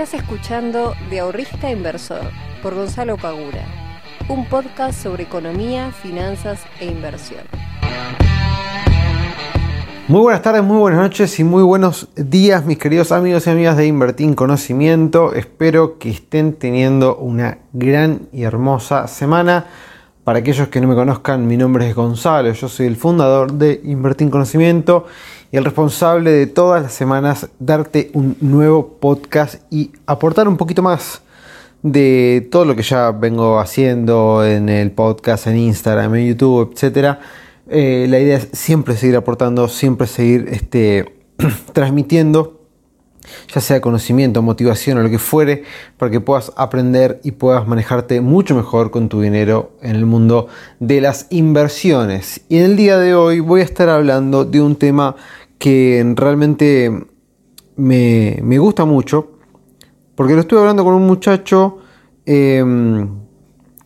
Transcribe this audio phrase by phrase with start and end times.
[0.00, 2.22] Estás escuchando De Ahorrista Inversor
[2.62, 3.66] por Gonzalo Pagura,
[4.30, 7.42] un podcast sobre economía, finanzas e inversión.
[10.08, 13.76] Muy buenas tardes, muy buenas noches y muy buenos días mis queridos amigos y amigas
[13.76, 15.34] de Invertir en Conocimiento.
[15.34, 19.66] Espero que estén teniendo una gran y hermosa semana.
[20.24, 23.82] Para aquellos que no me conozcan, mi nombre es Gonzalo, yo soy el fundador de
[23.84, 25.04] Invertir en Conocimiento
[25.52, 30.82] y el responsable de todas las semanas darte un nuevo podcast y aportar un poquito
[30.82, 31.22] más
[31.82, 37.18] de todo lo que ya vengo haciendo en el podcast, en Instagram, en YouTube, etc.
[37.68, 41.14] Eh, la idea es siempre seguir aportando, siempre seguir este,
[41.72, 42.60] transmitiendo
[43.52, 45.64] ya sea conocimiento, motivación o lo que fuere,
[45.98, 50.48] para que puedas aprender y puedas manejarte mucho mejor con tu dinero en el mundo
[50.78, 52.42] de las inversiones.
[52.48, 55.16] Y en el día de hoy voy a estar hablando de un tema
[55.60, 56.90] que realmente
[57.76, 59.32] me, gusta mucho,
[60.14, 61.78] porque lo estuve hablando con un muchacho,
[62.24, 63.00] em,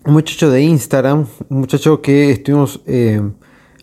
[0.07, 3.33] un muchacho de Instagram, un muchacho que estuvimos em,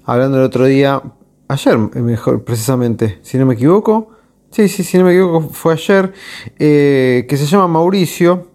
[0.05, 1.03] hablando el otro día,
[1.49, 4.11] ayer mejor precisamente, si no me equivoco,
[4.51, 6.13] sí, sí, si no me equivoco fue ayer,
[6.59, 8.51] eh, que se llama Mauricio,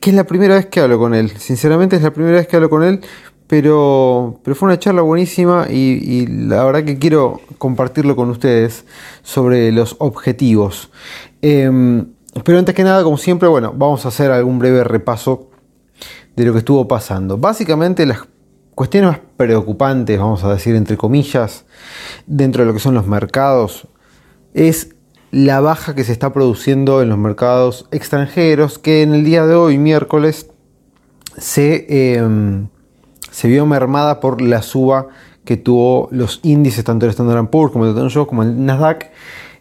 [0.00, 2.56] que es la primera vez que hablo con él, sinceramente es la primera vez que
[2.56, 3.00] hablo con él,
[3.46, 8.84] pero, pero fue una charla buenísima y, la verdad que quiero compartirlo con ustedes
[9.22, 10.90] sobre los objetivos.
[11.42, 12.06] Em,
[12.44, 15.48] pero antes que nada, como siempre, bueno, vamos a hacer algún breve repaso
[16.34, 17.38] de lo que estuvo pasando.
[17.38, 18.20] Básicamente las
[18.74, 21.64] cuestiones más preocupantes, vamos a decir entre comillas,
[22.26, 23.86] dentro de lo que son los mercados,
[24.54, 24.94] es
[25.30, 29.54] la baja que se está produciendo en los mercados extranjeros, que en el día de
[29.54, 30.50] hoy, miércoles,
[31.38, 32.14] se...
[32.16, 32.68] Em,
[33.36, 35.08] se vio mermada por la suba
[35.44, 39.10] que tuvo los índices, tanto el Standard Poor's como el Dow Jones como el Nasdaq,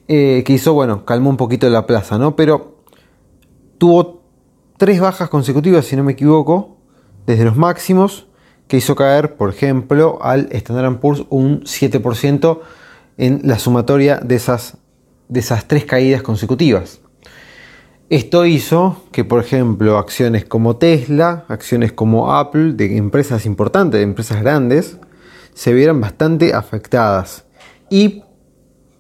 [0.08, 2.38] eh, que hizo, bueno, calmó un poquito la plaza, ¿no?
[2.38, 2.78] Pero
[3.78, 4.22] tuvo
[4.78, 6.78] tres bajas consecutivas, si no me equivoco,
[7.28, 8.28] desde los máximos,
[8.70, 12.62] que hizo caer, por ejemplo, al Standard Poor's un 7%
[13.18, 14.78] en la sumatoria de esas,
[15.28, 17.02] de esas tres caídas consecutivas.
[18.10, 24.04] Esto hizo que, por ejemplo, acciones como Tesla, acciones como Apple, de empresas importantes, de
[24.04, 24.98] empresas grandes,
[25.56, 27.46] se vieran bastante afectadas.
[27.90, 28.22] Y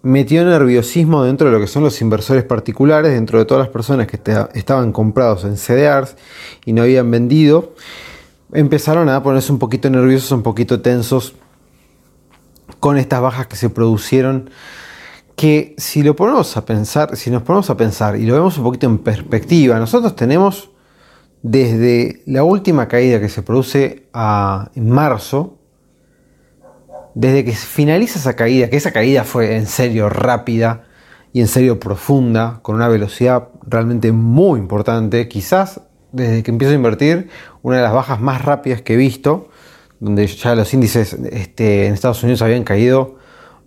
[0.01, 4.07] metió nerviosismo dentro de lo que son los inversores particulares, dentro de todas las personas
[4.07, 4.19] que
[4.53, 6.15] estaban comprados en CDRs
[6.65, 7.73] y no habían vendido.
[8.53, 11.35] Empezaron a ponerse un poquito nerviosos, un poquito tensos
[12.79, 14.49] con estas bajas que se produjeron
[15.35, 18.63] que si lo ponemos a pensar, si nos ponemos a pensar y lo vemos un
[18.63, 20.69] poquito en perspectiva, nosotros tenemos
[21.41, 24.07] desde la última caída que se produce
[24.75, 25.59] en marzo,
[27.13, 30.85] desde que finaliza esa caída, que esa caída fue en serio rápida
[31.33, 35.81] y en serio profunda, con una velocidad realmente muy importante, quizás
[36.13, 37.29] desde que empiezo a invertir,
[37.61, 39.49] una de las bajas más rápidas que he visto,
[39.99, 43.14] donde ya los índices este, en Estados Unidos habían caído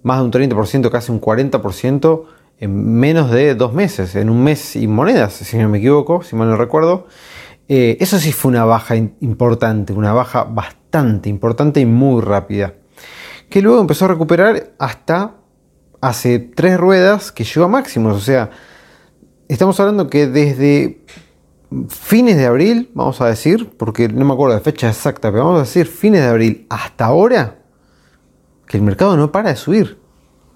[0.03, 2.25] más de un 30%, casi un 40%
[2.60, 6.34] en menos de dos meses, en un mes y monedas, si no me equivoco, si
[6.34, 7.06] mal no recuerdo.
[7.69, 12.75] Eh, eso sí fue una baja importante, una baja bastante importante y muy rápida.
[13.48, 15.34] Que luego empezó a recuperar hasta
[16.00, 18.16] hace tres ruedas que llegó a máximos.
[18.16, 18.50] O sea,
[19.48, 21.04] estamos hablando que desde
[21.88, 25.60] fines de abril, vamos a decir, porque no me acuerdo la fecha exacta, pero vamos
[25.60, 27.57] a decir fines de abril hasta ahora,
[28.68, 29.98] que el mercado no para de subir.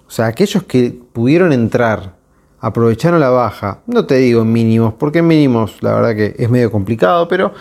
[0.07, 2.15] O sea, aquellos que pudieron entrar,
[2.59, 7.27] aprovecharon la baja, no te digo mínimos, porque mínimos la verdad que es medio complicado,
[7.27, 7.53] pero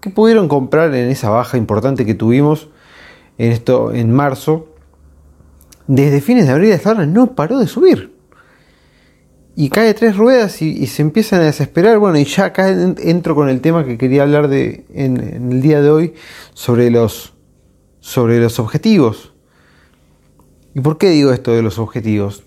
[0.00, 2.68] que pudieron comprar en esa baja importante que tuvimos
[3.38, 4.68] en esto en marzo,
[5.86, 8.12] desde fines de abril hasta ahora no paró de subir.
[9.54, 11.98] Y cae tres ruedas y, se empiezan a desesperar.
[11.98, 15.60] Bueno, y ya acá entro con el tema que quería hablar de en, en el
[15.60, 16.14] día de hoy
[16.54, 17.34] sobre los,
[18.00, 19.31] sobre los objetivos.
[20.74, 22.44] ¿Y por qué digo esto de los objetivos?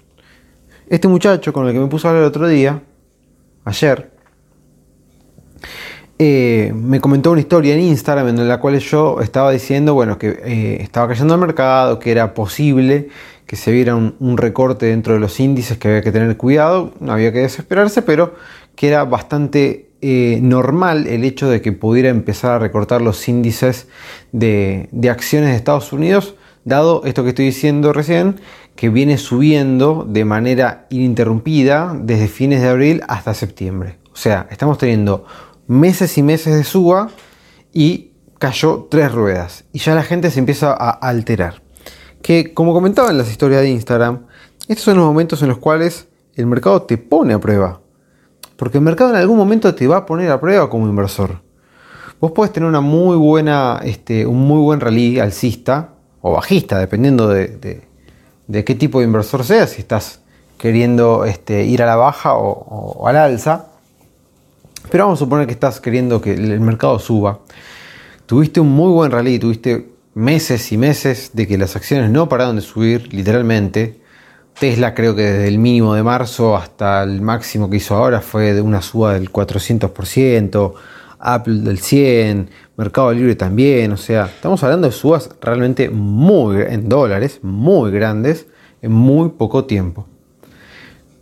[0.89, 2.81] Este muchacho con el que me puse a hablar el otro día,
[3.66, 4.12] ayer,
[6.18, 10.30] eh, me comentó una historia en Instagram en la cual yo estaba diciendo, bueno, que
[10.44, 13.10] eh, estaba cayendo al mercado, que era posible
[13.45, 17.13] que se viera un, recorte dentro de los índices, que había que tener cuidado, no
[17.13, 18.33] había que desesperarse, pero
[18.75, 23.88] que era bastante eh, normal el hecho de que pudiera empezar a recortar los índices
[24.31, 28.41] de acciones de Estados Unidos dado esto que estoy diciendo recién,
[28.75, 34.00] que viene subiendo de manera ininterrumpida desde fines de abril hasta septiembre.
[34.12, 35.25] O sea, estamos teniendo
[35.67, 37.09] meses y meses de suba
[37.71, 39.63] y cayó tres ruedas.
[39.71, 41.62] Y ya la gente se empieza a alterar.
[42.21, 44.25] Que como comentaba en las historias de Instagram,
[44.68, 47.81] estos son los momentos en los cuales el mercado te pone a prueba.
[48.57, 51.41] Porque el mercado en algún momento te va a poner a prueba como inversor.
[52.19, 55.94] Vos podés tener una muy buena, este, un muy buen rally alcista
[56.27, 57.83] o bajista, dependiendo de,
[58.50, 60.22] qué tipo de inversor seas, si estás
[60.57, 62.50] queriendo este, ir a la baja o,
[62.98, 63.68] o al alza.
[64.89, 67.42] Pero vamos a suponer que estás queriendo que el mercado suba.
[68.25, 72.56] Tuviste un muy buen rally, tuviste meses y meses de que las acciones no pararon
[72.56, 74.00] de subir, literalmente.
[74.60, 78.56] Tesla creo que desde el mínimo de marzo hasta el máximo que hizo ahora fue
[78.56, 80.74] de una suba del 400%,
[81.25, 86.89] Apple del 100%, Mercado Libre también, o sea, estamos hablando de subas realmente muy en
[86.89, 88.48] dólares, muy grandes
[88.81, 90.07] en muy poco tiempo.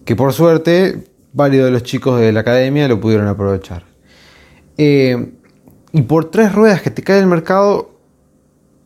[0.04, 3.84] Que por suerte varios de los chicos de la academia lo pudieron aprovechar.
[4.78, 5.34] Eh,
[5.92, 7.92] y por tres ruedas que te cae el mercado,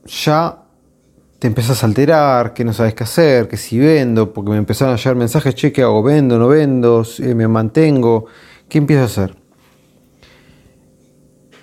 [0.05, 0.57] ya
[1.39, 4.93] te empezás a alterar, que no sabes qué hacer, que si vendo, porque me empezaron
[4.93, 6.03] a llegar mensajes, che, ¿qué hago?
[6.03, 7.05] ¿Vendo, no vendo?
[7.19, 8.25] ¿Me mantengo?
[8.67, 9.46] ¿Qué empiezo a hacer?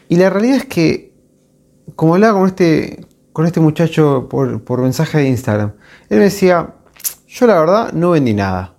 [0.09, 1.13] Y la realidad es que,
[1.97, 5.73] como hablaba con este, con este muchacho por, por mensaje de Instagram,
[6.09, 6.75] él me decía,
[7.27, 8.75] yo la verdad no vendí nada.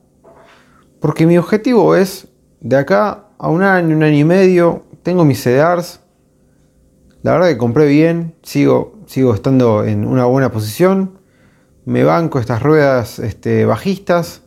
[0.99, 2.27] Porque mi objetivo es,
[2.61, 5.99] de acá a un año, un año y medio, tengo mis CDRs,
[7.25, 11.17] la verdad que compré bien, sigo, sigo estando en una buena posición.
[11.83, 14.41] Me banco estas ruedas este, bajistas,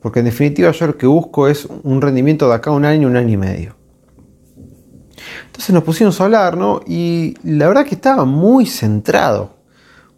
[0.00, 3.08] porque en definitiva yo lo que busco es un rendimiento de acá a un año,
[3.08, 3.76] un año y medio.
[5.46, 6.80] Entonces nos pusimos a hablar, ¿no?
[6.86, 9.56] Y la verdad que estaba muy centrado,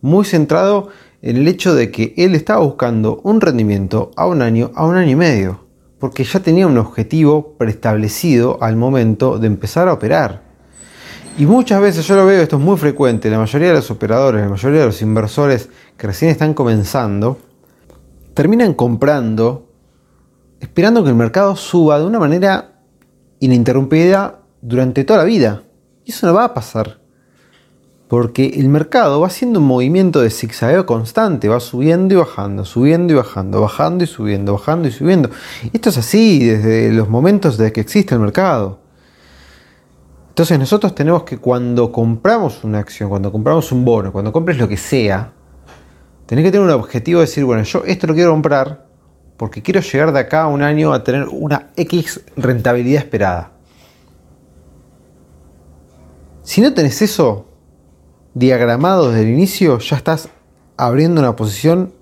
[0.01, 0.89] muy centrado
[1.23, 4.97] en el hecho de que él estaba buscando un rendimiento a un año, a un
[4.97, 5.61] año y medio,
[5.99, 10.43] porque ya tenía un objetivo preestablecido al momento de empezar a operar.
[11.39, 14.43] Y muchas veces yo lo veo, esto es muy frecuente, la mayoría de los operadores,
[14.43, 17.39] la mayoría de los inversores que recién están comenzando,
[18.35, 19.67] terminan comprando
[20.61, 22.81] esperando que el mercado suba de una manera
[23.41, 25.63] ininterrumpida durante toda la vida.
[26.05, 26.99] Y eso no va a pasar.
[28.09, 33.13] Porque el mercado va haciendo un movimiento de zigzagueo constante, va subiendo y bajando, subiendo
[33.13, 35.31] y bajando, bajando y subiendo, bajando y subiendo.
[35.73, 38.81] Esto es así desde los momentos de que existe el mercado.
[40.29, 44.69] Entonces nosotros tenemos que cuando compramos una acción, cuando compramos un bono, cuando compres lo
[44.69, 45.33] que sea,
[46.27, 48.87] tenés que tener un objetivo de decir, bueno, yo esto lo quiero comprar
[49.37, 53.56] porque quiero llegar de acá a un año a tener una X rentabilidad esperada.
[56.47, 57.47] Si no tenés eso
[58.35, 60.29] diagramado desde el inicio, ya estás
[60.77, 61.93] abriendo una posición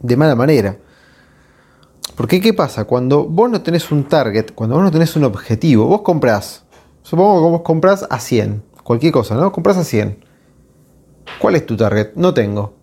[0.00, 0.78] de mala manera.
[2.14, 2.84] Porque ¿qué pasa?
[2.84, 6.64] Cuando vos no tenés un target, cuando vos no tenés un objetivo, vos comprás
[7.02, 8.62] Supongo que vos compras a 100.
[8.84, 9.50] Cualquier cosa, ¿no?
[9.50, 10.24] Compras a 100.
[11.40, 12.12] ¿Cuál es tu target?
[12.14, 12.74] No tengo.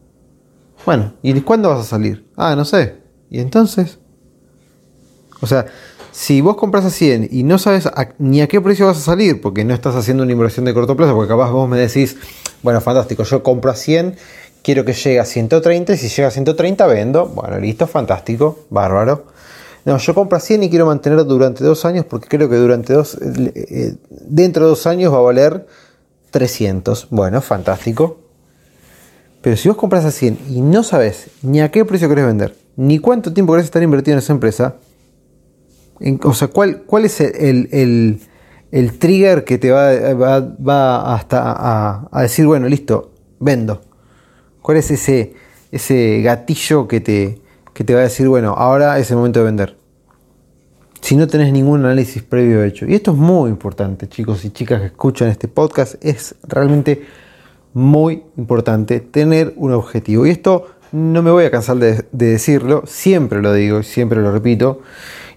[0.85, 2.29] Bueno, ¿y cuándo vas a salir?
[2.35, 2.97] Ah, no sé.
[3.29, 3.99] ¿Y entonces?
[5.39, 5.65] O sea,
[6.15, 7.89] si vos compras a 100 y no sabes
[8.19, 10.95] ni a qué precio vas a salir, porque no estás haciendo una inversión de corto
[10.95, 12.15] plazo, porque capaz vos me decís,
[12.63, 14.15] bueno, fantástico, yo compro a 100,
[14.63, 17.27] quiero que llegue a 130 y si llega a 130 vendo.
[17.27, 19.25] Bueno, listo, fantástico, bárbaro.
[19.83, 22.93] No, yo compro a 100 y quiero mantenerlo durante dos años porque creo que durante
[22.93, 25.67] dos, eh, eh, dentro de dos años va a valer
[26.31, 27.07] 300.
[27.09, 28.19] Bueno, fantástico.
[29.41, 32.55] Pero si vos compras a 100 y no sabes ni a qué precio querés vender,
[32.77, 34.75] ni cuánto tiempo querés estar invertido en esa empresa,
[36.23, 38.19] o sea, ¿cuál, es el,
[38.99, 43.81] trigger que te va, va, hasta a, decir, bueno, listo, vendo?
[44.61, 45.33] ¿Cuál es ese,
[45.71, 47.41] ese gatillo que te,
[47.75, 49.77] que te va a decir, bueno, ahora es el momento de vender.
[51.01, 52.87] Si no tenés ningún análisis previo hecho.
[52.87, 55.95] Y esto es muy importante, chicos y chicas que escuchan este podcast.
[56.03, 57.05] Es realmente
[57.73, 60.25] muy importante tener un objetivo.
[60.25, 64.81] Y esto no me voy a cansar de, decirlo, siempre lo digo, siempre lo repito.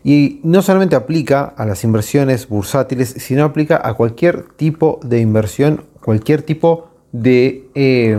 [0.05, 5.85] Y no solamente aplica a las inversiones bursátiles, sino aplica a cualquier tipo de inversión,
[6.02, 8.19] cualquier tipo de eh,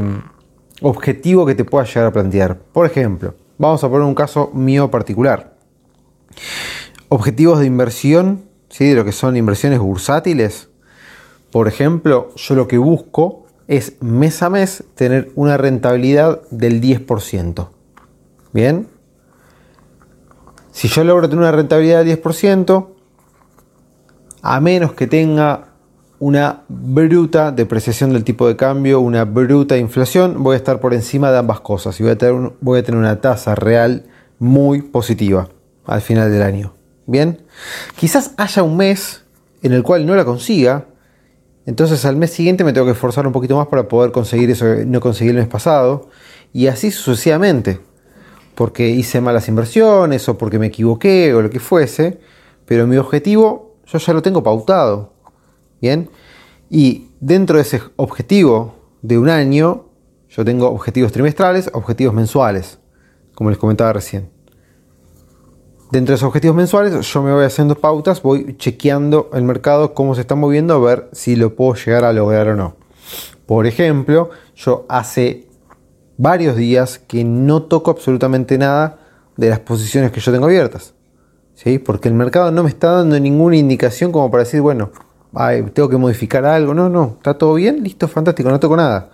[0.81, 2.57] objetivo que te pueda llegar a plantear.
[2.57, 5.53] Por ejemplo, Vamos a poner un caso mío particular.
[7.09, 8.87] Objetivos de inversión, ¿sí?
[8.87, 10.69] de lo que son inversiones bursátiles.
[11.51, 17.67] Por ejemplo, yo lo que busco es mes a mes tener una rentabilidad del 10%.
[18.53, 18.87] Bien.
[20.71, 22.87] Si yo logro tener una rentabilidad del 10%,
[24.41, 25.69] a menos que tenga
[26.19, 31.31] una bruta depreciación del tipo de cambio, una bruta inflación, voy a estar por encima
[31.31, 34.05] de ambas cosas y voy a tener, voy a tener una tasa real
[34.37, 35.49] muy positiva
[35.85, 36.73] al final del año.
[37.05, 37.41] Bien,
[37.95, 39.23] quizás haya un mes
[39.63, 40.85] en el cual no la consiga,
[41.65, 44.65] entonces al mes siguiente me tengo que esforzar un poquito más para poder conseguir eso
[44.65, 46.09] que no conseguí el mes pasado
[46.53, 47.79] y así sucesivamente,
[48.59, 52.19] porque hice malas inversiones o porque me equivoqué o lo que fuese,
[52.65, 55.13] pero mi objetivo Yo ya lo tengo pautado.
[55.79, 56.09] Bien.
[56.69, 59.85] Y dentro de ese objetivo de un año,
[60.27, 62.79] yo tengo objetivos trimestrales, objetivos mensuales,
[63.33, 64.29] como les comentaba recién.
[65.89, 70.15] Dentro de esos objetivos mensuales, yo me voy haciendo pautas, voy chequeando el mercado, cómo
[70.15, 72.75] se está moviendo, a ver si lo puedo llegar a lograr o no.
[73.45, 75.47] Por ejemplo, yo hace
[76.19, 78.99] varios días que no toco absolutamente nada
[79.37, 80.93] de las posiciones que yo tengo abiertas.
[81.55, 81.79] ¿sí?
[81.79, 84.91] Porque el mercado no me está dando ninguna indicación como para decir, bueno,
[85.73, 86.73] tengo que modificar algo.
[86.73, 89.11] No, no, está todo bien, listo, fantástico, no toco nada.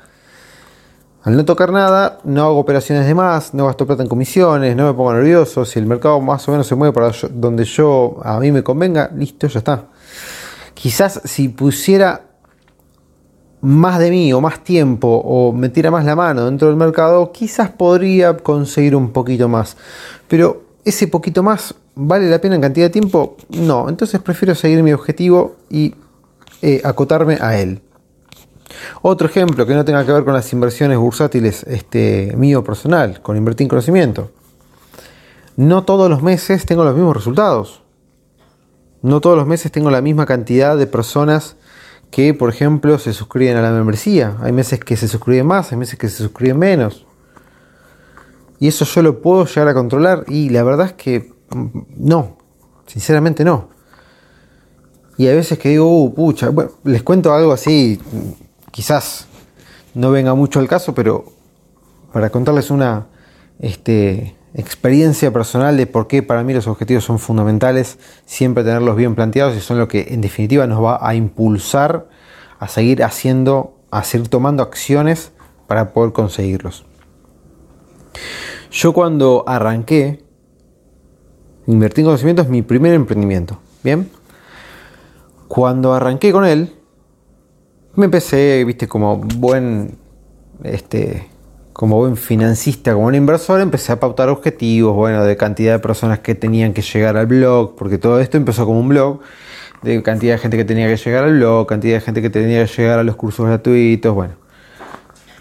[1.21, 4.87] Al no tocar nada, no hago operaciones de más, no gasto plata en comisiones, no
[4.87, 5.63] me pongo nervioso.
[5.63, 9.11] Si el mercado más o menos se mueve para donde yo a mí me convenga,
[9.15, 9.85] listo, ya está.
[10.73, 12.24] Quizás si pusiera
[13.65, 17.71] más de mí o más tiempo o metiera más la mano dentro del mercado, quizás
[17.71, 19.75] podría conseguir un poquito más.
[20.27, 23.37] Pero ese poquito más vale la pena en cantidad de tiempo?
[23.49, 25.95] No, entonces prefiero seguir mi objetivo y
[26.61, 27.81] eh, acotarme a él.
[29.01, 33.35] Otro ejemplo que no tenga que ver con las inversiones bursátiles este, mío personal, con
[33.35, 34.29] invertir en conocimiento.
[35.55, 37.81] No todos los meses tengo los mismos resultados.
[39.01, 41.55] No todos los meses tengo la misma cantidad de personas
[42.11, 44.37] que, por ejemplo, se suscriben a la membresía.
[44.41, 47.05] Hay meses que se suscriben más, hay meses que se suscriben menos.
[48.59, 52.37] Y eso yo lo puedo llegar a controlar y la verdad es que mm, no,
[52.85, 53.69] sinceramente no.
[55.17, 57.99] Y hay veces que digo, uh, pucha, bueno, les cuento algo así
[58.75, 59.27] quizás
[59.93, 61.23] no venga mucho al caso, pero
[62.11, 63.07] para contarles una
[63.59, 69.15] este, experiencia personal de por qué para mí los objetivos son fundamentales, siempre tenerlos bien
[69.15, 72.07] planteados y son lo que en definitiva nos va a impulsar
[72.59, 75.31] a seguir haciendo, a seguir tomando acciones
[75.67, 76.85] para poder conseguirlos.
[78.71, 80.23] Yo cuando arranqué,
[81.67, 84.09] invertí en conocimientos, mi primer emprendimiento, ¿bien?
[85.47, 86.73] Cuando arranqué con él,
[87.95, 89.97] me empecé, viste, como buen,
[90.63, 91.29] este,
[91.75, 96.19] como buen financista, como un inversor, empecé a pautar objetivos, bueno, de cantidad de personas
[96.19, 99.19] que tenían que llegar al blog, porque todo esto empezó como un blog,
[99.81, 102.65] de cantidad de gente que tenía que llegar al blog, cantidad de gente que tenía
[102.65, 104.35] que llegar a los cursos gratuitos, bueno,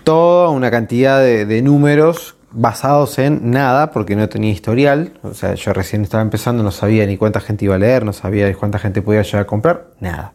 [0.03, 5.55] toda una cantidad de, de números basados en nada, porque no tenía historial, o sea,
[5.55, 8.55] yo recién estaba empezando, no sabía ni cuánta gente iba a leer, no sabía ni
[8.55, 10.33] cuánta gente podía llegar a comprar, nada.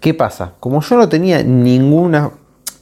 [0.00, 0.54] ¿Qué pasa?
[0.58, 2.32] Como yo no tenía ninguna,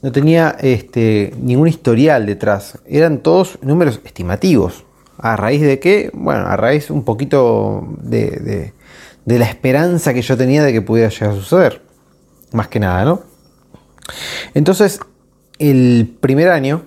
[0.02, 4.84] no tenía este, ningún historial detrás, eran todos números estimativos.
[5.18, 6.10] ¿A raíz de qué?
[6.12, 8.72] Bueno, a raíz un poquito de,
[9.24, 11.82] de la esperanza que yo tenía de que pudiera llegar a suceder.
[12.52, 13.22] Más que nada, ¿no?
[14.54, 15.00] Entonces,
[15.58, 16.82] el primer año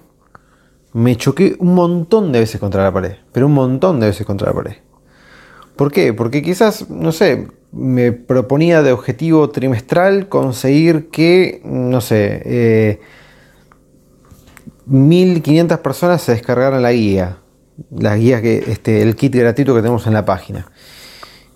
[0.93, 4.49] me choqué un montón de veces contra la pared, pero un montón de veces contra
[4.49, 4.75] la pared.
[5.75, 6.13] ¿Por qué?
[6.13, 12.99] Porque quizás, no sé, me proponía de objetivo trimestral conseguir que, no sé,
[14.85, 17.39] 1500 eh, personas se descargaran la guía,
[17.91, 20.71] la guía que, este, el kit gratuito que tenemos en la página.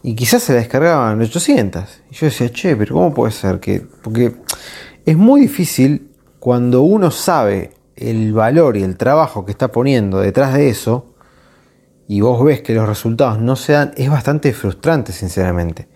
[0.04, 2.02] Y quizás se la descargaban 800.
[2.12, 3.82] Y yo decía, che, pero ¿cómo puede ser que.?
[4.02, 4.34] Porque
[5.06, 10.54] es muy difícil cuando uno sabe el valor y el trabajo que está poniendo detrás
[10.54, 11.09] de eso,
[12.10, 15.88] y vos ves que los resultados no se dan, es bastante frustrante, sinceramente.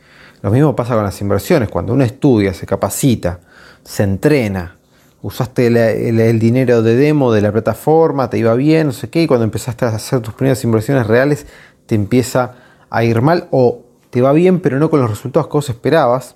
[0.44, 1.70] Lo mismo pasa con las inversiones.
[1.70, 3.40] Cuando uno estudia, se capacita,
[3.84, 4.78] se entrena,
[5.24, 9.28] usaste el, dinero de demo de la plataforma, te iba bien, no sé qué, y
[9.28, 11.48] cuando empezaste a hacer tus primeras inversiones reales,
[11.88, 12.58] te empieza
[12.92, 16.36] a ir mal o te va bien, pero no con los resultados que vos esperabas,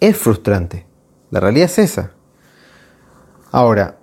[0.00, 0.84] es frustrante.
[1.30, 2.10] La realidad es esa.
[3.52, 3.99] Ahora,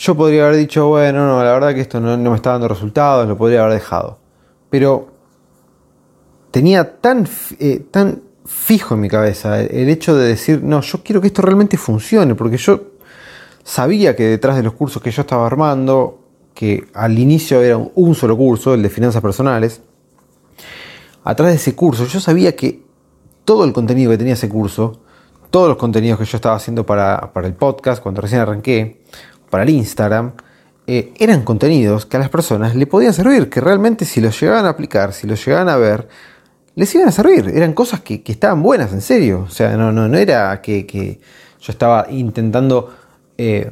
[0.00, 3.28] yo podría haber dicho, bueno, no, la verdad que esto no, me está dando resultados,
[3.28, 4.18] lo podría haber dejado.
[4.70, 5.08] Pero
[6.50, 7.28] tenía tan,
[7.58, 11.42] eh, tan fijo en mi cabeza el hecho de decir, no, yo quiero que esto
[11.42, 12.80] realmente funcione, porque yo
[13.62, 16.18] sabía que detrás de los cursos que yo estaba armando,
[16.54, 19.82] que al inicio era un solo curso, el de finanzas personales,
[21.24, 22.82] atrás de ese curso yo sabía que
[23.44, 25.02] todo el contenido que tenía ese curso,
[25.50, 29.02] todos los contenidos que yo estaba haciendo para, para el podcast, cuando recién arranqué,
[29.50, 30.32] para el Instagram,
[30.86, 34.64] eh, eran contenidos que a las personas le podían servir, que realmente si los llegaban
[34.64, 36.08] a aplicar, si los llegaban a ver,
[36.74, 37.48] les iban a servir.
[37.54, 39.44] Eran cosas que, estaban buenas, en serio.
[39.46, 41.20] O sea, no, era que,
[41.60, 42.94] yo estaba intentando
[43.36, 43.70] eh,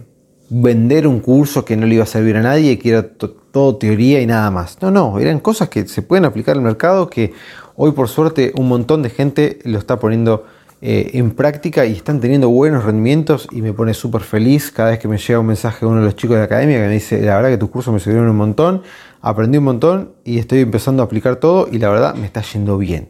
[0.50, 4.20] vender un curso que no le iba a servir a nadie, que era todo teoría
[4.20, 4.80] y nada más.
[4.82, 7.32] No, no, eran cosas que se pueden aplicar al mercado que
[7.76, 10.44] hoy por suerte un montón de gente lo está poniendo
[10.80, 15.00] eh, en práctica y están teniendo buenos rendimientos y me pone súper feliz cada vez
[15.00, 16.92] que me llega un mensaje de uno de los chicos de la academia que me
[16.92, 18.82] dice, la verdad que tus cursos me sirvieron un montón,
[19.20, 22.78] aprendí un montón y estoy empezando a aplicar todo y la verdad me está yendo
[22.78, 23.08] bien.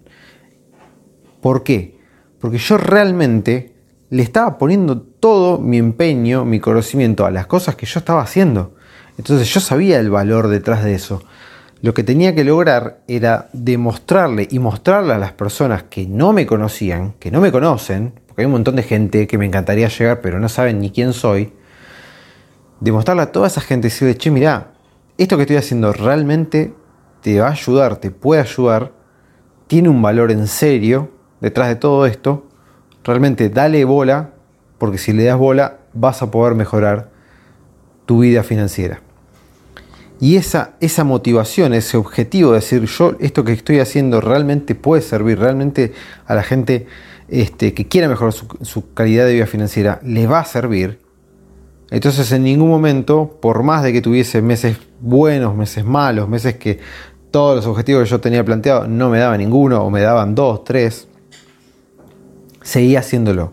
[1.42, 1.98] ¿Por qué?
[2.40, 3.74] Porque yo realmente
[4.10, 8.74] le estaba poniendo todo mi empeño, mi conocimiento a las cosas que yo estaba haciendo.
[9.18, 11.22] Entonces yo sabía el valor detrás de eso.
[11.80, 16.44] Lo que tenía que lograr era demostrarle y mostrarle a las personas que no me
[16.44, 20.20] conocían, que no me conocen, porque hay un montón de gente que me encantaría llegar
[20.20, 21.52] pero no saben ni quién soy,
[22.80, 24.72] demostrarle a toda esa gente decirle, che, mirá,
[25.18, 26.74] esto que estoy haciendo realmente
[27.22, 28.92] te va a ayudar, te puede ayudar,
[29.68, 32.48] tiene un valor en serio detrás de todo esto,
[33.04, 34.30] realmente dale bola,
[34.78, 37.10] porque si le das bola vas a poder mejorar
[38.04, 39.00] tu vida financiera.
[40.20, 45.02] Y esa, esa motivación, ese objetivo de decir yo esto que estoy haciendo realmente puede
[45.02, 45.92] servir, realmente
[46.26, 46.86] a la gente
[47.28, 50.98] este, que quiera mejorar su, su calidad de vida financiera, le va a servir.
[51.90, 56.80] Entonces en ningún momento, por más de que tuviese meses buenos, meses malos, meses que
[57.30, 60.64] todos los objetivos que yo tenía planteado no me daban ninguno o me daban dos,
[60.64, 61.06] tres,
[62.62, 63.52] seguía haciéndolo,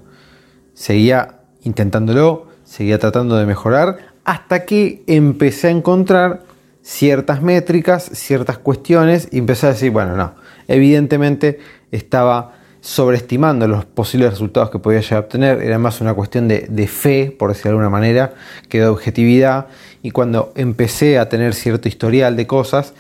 [0.73, 6.43] seguía intentándolo, seguía tratando de mejorar hasta que empecé a encontrar
[6.85, 10.35] ciertas métricas, ciertas cuestiones y empecé a decir, bueno, no,
[10.67, 11.57] evidentemente
[11.91, 16.67] estaba sobreestimando los posibles resultados que podía llegar a obtener, era más una cuestión de,
[16.69, 18.35] de, fe, por decirlo de alguna manera,
[18.69, 19.65] que de objetividad,
[20.03, 22.93] y cuando empecé a tener cierto historial de cosas,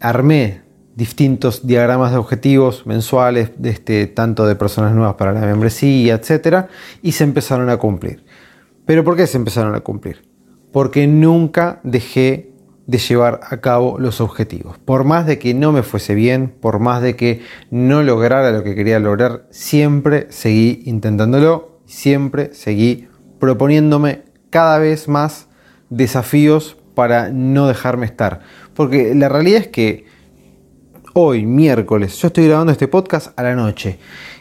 [0.00, 0.60] armé
[0.94, 6.66] distintos diagramas de objetivos mensuales, de este, tanto de personas nuevas para la membresía, etc.,
[7.00, 8.22] y se empezaron a cumplir.
[8.84, 10.28] ¿Pero por qué se empezaron a cumplir?
[10.72, 12.57] Porque nunca dejé
[12.88, 14.78] de llevar a cabo los objetivos.
[14.78, 18.64] Por más de que no me fuese bien, por más de que no lograra lo
[18.64, 23.06] que quería lograr, siempre seguí intentándolo, siempre seguí
[23.38, 25.48] proponiéndome cada vez más
[25.90, 28.40] desafíos para no dejarme estar.
[28.72, 30.06] Porque la realidad es que
[31.12, 33.98] hoy, miércoles, yo estoy grabando este podcast a la noche.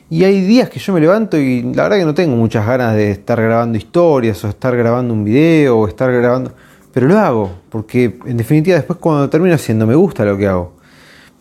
[0.09, 2.95] Y hay días que yo me levanto y la verdad que no tengo muchas ganas
[2.95, 6.53] de estar grabando historias o estar grabando un video o estar grabando
[6.97, 10.73] pero lo hago, porque en definitiva después cuando termino haciendo me gusta lo que hago.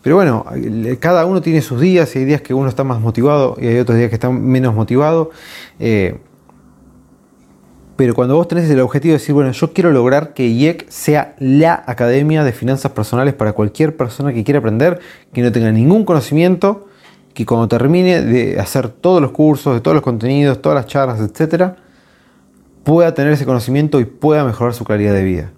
[0.03, 0.45] Pero bueno,
[0.99, 3.79] cada uno tiene sus días y hay días que uno está más motivado y hay
[3.79, 5.31] otros días que está menos motivado.
[5.79, 6.19] Eh,
[7.95, 11.33] pero cuando vos tenés el objetivo de decir, bueno, yo quiero lograr que IEC sea
[11.39, 14.99] la academia de finanzas personales para cualquier persona que quiera aprender,
[15.33, 16.85] que no tenga ningún conocimiento,
[17.33, 21.19] que cuando termine de hacer todos los cursos, de todos los contenidos, todas las charlas,
[21.19, 21.77] etcétera,
[22.87, 25.51] pueda tener ese conocimiento y pueda mejorar su calidad de vida.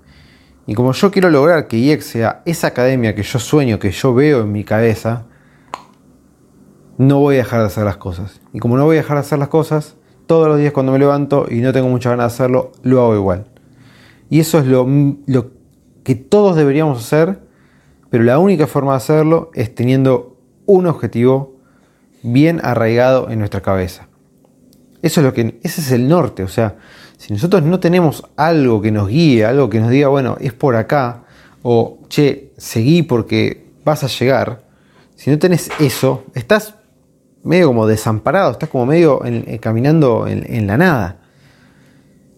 [0.65, 4.15] Y como yo quiero lograr que IEX sea esa academia que yo sueño, que yo
[4.15, 5.27] veo en mi cabeza,
[6.97, 8.41] no voy a dejar de hacer las cosas.
[8.51, 10.97] Y como no voy a dejar de hacer las cosas, todos los días cuando me
[10.97, 13.45] levanto y no tengo mucha ganas de hacerlo, lo hago igual.
[14.31, 14.87] Y eso es lo,
[15.27, 15.51] lo
[16.03, 17.41] que todos deberíamos hacer,
[18.09, 21.57] pero la única forma de hacerlo es teniendo un objetivo
[22.23, 24.07] bien arraigado en nuestra cabeza.
[25.03, 26.77] Eso es lo que, ese es el norte, o sea,
[27.19, 30.77] si nosotros no tenemos algo que nos guíe, algo que nos diga, bueno, es por
[30.77, 31.25] acá,
[31.63, 34.63] o che, seguí porque vas a llegar,
[35.15, 36.75] si no tenés eso, estás
[37.43, 41.17] medio como desamparado, estás como medio eh, caminando en, la nada.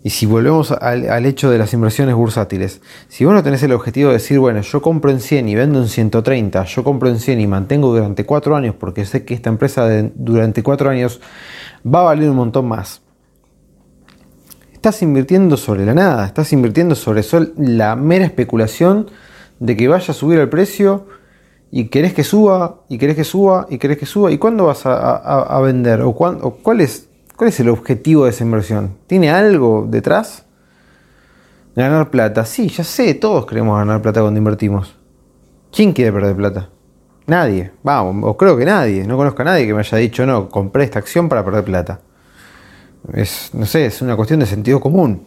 [0.02, 4.08] Y si volvemos al, hecho de las inversiones bursátiles, si vos no tenés el objetivo
[4.08, 7.40] de decir, bueno, yo compro en 100 y vendo en 130, yo compro en 100
[7.40, 11.22] y mantengo durante 4 años porque sé que esta empresa durante 4 años
[11.86, 13.04] va a valer un montón más
[14.82, 17.22] estás invirtiendo sobre la nada, estás invirtiendo sobre
[17.56, 19.12] la mera especulación
[19.60, 21.06] de que vaya a subir el precio
[21.70, 24.82] y querés que suba, y querés que suba, y querés que suba, ¿y cuándo vas
[24.88, 26.02] a, vender?
[26.02, 28.98] ¿O, cuál, es, cuál es el objetivo de esa inversión?
[29.06, 30.46] ¿Tiene algo detrás?
[31.76, 32.44] Ganar plata.
[32.44, 34.96] Sí, ya sé, todos queremos ganar plata cuando invertimos.
[35.72, 36.70] ¿Quién quiere perder plata?
[37.28, 37.72] Nadie.
[37.84, 39.06] Vamos, o creo que nadie.
[39.06, 42.00] No conozco a nadie que me haya dicho, no, compré esta acción para perder plata.
[43.14, 45.26] Es, no sé, es una cuestión de sentido común.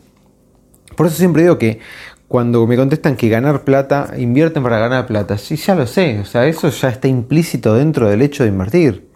[0.96, 1.80] Por eso siempre digo que
[2.28, 5.38] cuando me contestan que ganar plata, invierten para ganar plata.
[5.38, 6.20] Sí, ya lo sé.
[6.20, 9.08] O sea, eso ya está implícito dentro del hecho de invertir.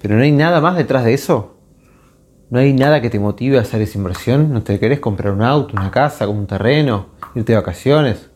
[0.00, 1.56] Pero no hay nada más detrás de eso.
[2.50, 4.52] No hay nada que te motive a hacer esa inversión.
[4.52, 8.30] No te querés comprar un auto, una casa, un terreno, irte de vacaciones.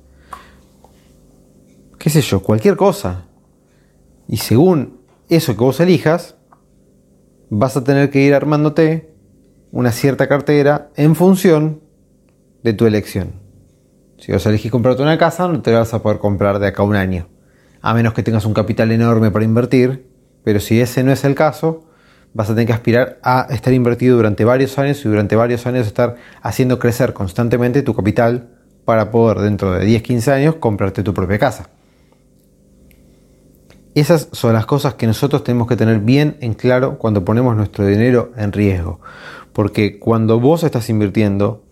[1.99, 3.25] Qué sé yo, cualquier cosa.
[4.29, 6.37] Y según eso que vos elijas,
[7.51, 9.16] vas a tener que ir armándote
[9.73, 11.81] una cierta cartera en función
[12.63, 13.41] de tu elección.
[14.19, 16.83] Si vas a elegir comprarte una casa, no te vas a poder comprar de acá
[16.83, 17.29] a un año,
[17.83, 20.09] a menos que tengas un capital enorme para invertir,
[20.43, 21.85] pero si ese no es el caso,
[22.33, 25.87] vas a tener que aspirar a estar invertido durante varios años y durante varios años
[25.87, 28.49] estar haciendo crecer constantemente tu capital
[28.85, 31.71] para poder dentro de 10-15 años comprarte tu propia casa.
[33.95, 37.87] Esas son las cosas que nosotros tenemos que tener bien en claro cuando ponemos nuestro
[37.87, 39.01] dinero en riesgo.
[39.57, 41.65] Porque cuando vos estás invirtiendo,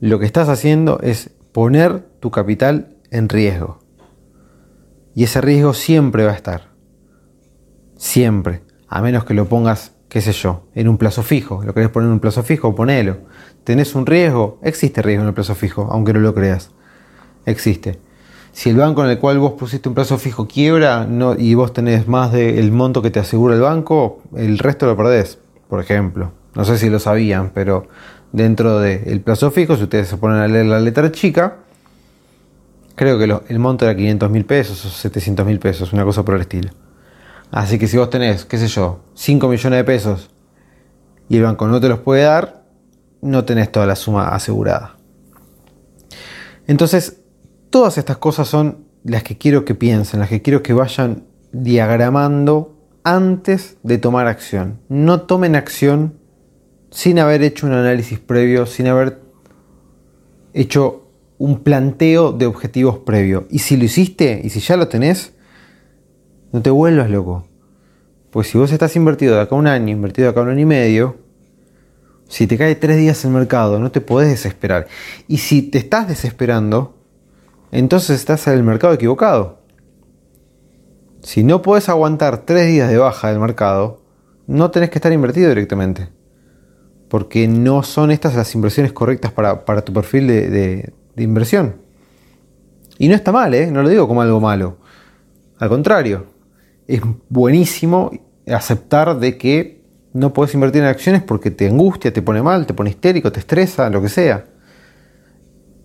[0.00, 3.78] lo que estás haciendo es poner tu capital en riesgo.
[5.14, 6.72] Y ese riesgo siempre va a estar.
[7.96, 8.64] Siempre.
[8.88, 11.62] A menos que lo pongas, qué sé yo, en un plazo fijo.
[11.62, 12.74] ¿Lo querés poner en un plazo fijo?
[12.74, 13.18] Ponelo.
[13.62, 14.58] ¿Tenés un riesgo?
[14.64, 16.72] Existe riesgo en el plazo fijo, aunque no lo creas.
[17.46, 18.00] Existe.
[18.50, 21.06] Si el banco en el cual vos pusiste un plazo fijo quiebra
[21.38, 25.38] y vos tenés más del monto que te asegura el banco, el resto lo perdés,
[25.68, 26.39] por ejemplo.
[26.54, 27.88] No sé si lo sabían, pero
[28.32, 31.58] dentro del plazo fijo, si ustedes se ponen a leer la letra chica,
[32.94, 36.34] creo que el monto era 500 mil pesos o 700 mil pesos, una cosa por
[36.34, 36.70] el estilo.
[37.50, 40.30] Así que si vos tenés, qué sé yo, 5 millones de pesos
[41.28, 42.64] y el banco no te los puede dar,
[43.22, 44.96] no tenés toda la suma asegurada.
[46.66, 47.20] Entonces,
[47.70, 52.76] Todas estas cosas son las que quiero que piensen, las que quiero que vayan diagramando
[53.04, 54.80] antes de tomar acción.
[54.88, 56.14] No tomen acción
[56.90, 59.20] sin haber hecho un análisis previo, sin haber
[60.52, 63.46] hecho un planteo de objetivos previo.
[63.50, 65.32] Y si lo hiciste y si ya lo tenés,
[66.52, 67.46] no te vuelvas loco.
[68.30, 70.66] Pues si vos estás invertido de acá un año, invertido de acá un año y
[70.66, 71.16] medio,
[72.28, 74.86] si te cae tres días el mercado, no te podés desesperar.
[75.26, 76.96] Y si te estás desesperando,
[77.72, 79.60] entonces estás en el mercado equivocado.
[81.22, 84.02] Si no puedes aguantar tres días de baja del mercado,
[84.46, 86.19] no tenés que estar invertido directamente.
[87.10, 91.76] Porque no son estas las inversiones correctas para, tu perfil de, inversión.
[92.96, 93.70] Y no está mal, ¿eh?
[93.70, 94.78] no lo digo como algo malo.
[95.58, 96.24] Al contrario,
[96.86, 98.10] es buenísimo
[98.46, 102.74] aceptar de que no puedes invertir en acciones porque te angustia, te pone mal, te
[102.74, 104.46] pone histérico, te estresa, lo que sea.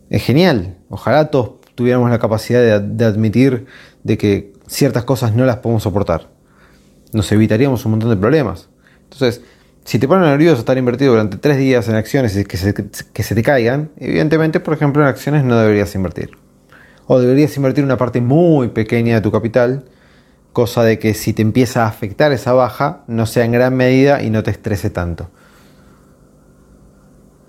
[0.09, 0.77] Es genial.
[0.89, 3.65] Ojalá todos tuviéramos la capacidad de, admitir
[4.03, 6.29] de que ciertas cosas no las podemos soportar.
[7.11, 8.69] Nos evitaríamos un montón de problemas.
[9.03, 9.41] Entonces,
[9.85, 13.23] si te ponen nervioso estar invertido durante tres días en acciones y que se, que
[13.23, 16.31] se te caigan, evidentemente, por ejemplo, en acciones no deberías invertir.
[17.05, 19.85] O deberías invertir una parte muy pequeña de tu capital,
[20.53, 24.23] cosa de que si te empieza a afectar esa baja, no sea en gran medida
[24.23, 25.29] y no te estrese tanto.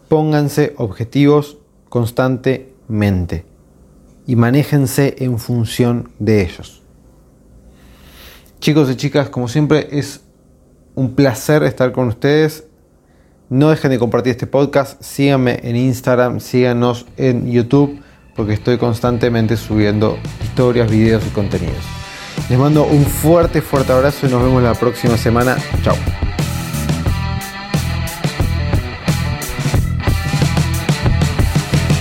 [0.08, 1.56] Pónganse objetivos
[1.88, 3.46] constantemente
[4.26, 6.82] y manéjense en función de ellos.
[8.60, 10.25] Chicos y chicas, como siempre es
[10.96, 12.64] un placer estar con ustedes.
[13.48, 18.00] No dejen de compartir este podcast, síganme en Instagram, síganos en YouTube,
[18.34, 21.84] porque estoy constantemente subiendo historias, videos y contenidos.
[22.50, 25.56] Les mando un fuerte, fuerte abrazo y nos vemos la próxima semana.
[25.84, 25.96] Chao.